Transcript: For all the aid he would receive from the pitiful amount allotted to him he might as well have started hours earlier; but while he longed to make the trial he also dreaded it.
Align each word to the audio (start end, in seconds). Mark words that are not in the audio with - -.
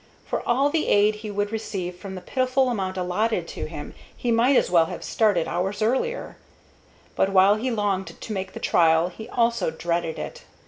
For 0.25 0.41
all 0.49 0.71
the 0.71 0.87
aid 0.87 1.17
he 1.17 1.29
would 1.29 1.51
receive 1.51 1.95
from 1.95 2.15
the 2.15 2.21
pitiful 2.21 2.69
amount 2.71 2.97
allotted 2.97 3.47
to 3.49 3.67
him 3.67 3.93
he 4.17 4.31
might 4.31 4.55
as 4.55 4.71
well 4.71 4.85
have 4.87 5.03
started 5.03 5.47
hours 5.47 5.79
earlier; 5.83 6.37
but 7.15 7.29
while 7.29 7.53
he 7.53 7.69
longed 7.69 8.19
to 8.19 8.33
make 8.33 8.53
the 8.53 8.59
trial 8.59 9.09
he 9.09 9.29
also 9.29 9.69
dreaded 9.69 10.17
it. 10.17 10.43